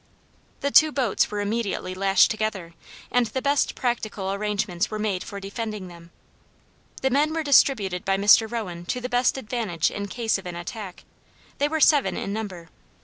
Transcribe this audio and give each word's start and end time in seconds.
The 0.61 0.71
two 0.71 0.91
boats 0.91 1.29
were 1.29 1.41
immediately 1.41 1.93
lashed 1.93 2.31
together, 2.31 2.73
and 3.11 3.27
the 3.27 3.39
best 3.43 3.75
practical 3.75 4.33
arrangements 4.33 4.89
were 4.89 4.97
made 4.97 5.23
for 5.23 5.39
defending 5.39 5.89
them. 5.89 6.09
The 7.03 7.11
men 7.11 7.35
were 7.35 7.43
distributed 7.43 8.03
by 8.03 8.17
Mr. 8.17 8.51
Rowan 8.51 8.85
to 8.87 8.99
the 8.99 9.09
best 9.09 9.37
advantage 9.37 9.91
in 9.91 10.07
case 10.07 10.39
of 10.39 10.47
an 10.47 10.55
attack; 10.55 11.03
they 11.59 11.67
were 11.67 11.79
seven 11.79 12.17
in 12.17 12.33
number. 12.33 12.69